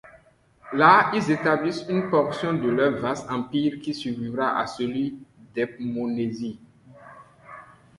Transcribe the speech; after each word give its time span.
Là, 0.73 1.11
ils 1.13 1.29
établissent 1.29 1.85
une 1.87 2.09
portion 2.09 2.55
de 2.55 2.67
leur 2.67 2.93
vaste 2.99 3.29
empire 3.29 3.79
qui 3.83 3.93
survivra 3.93 4.57
à 4.57 4.65
celui 4.65 5.19
d'Hepmonésie. 5.53 6.59